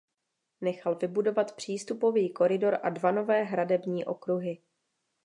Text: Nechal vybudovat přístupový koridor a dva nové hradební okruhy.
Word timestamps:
Nechal 0.61 0.95
vybudovat 0.95 1.55
přístupový 1.55 2.29
koridor 2.33 2.77
a 2.83 2.89
dva 2.89 3.11
nové 3.11 3.43
hradební 3.43 4.05
okruhy. 4.05 4.61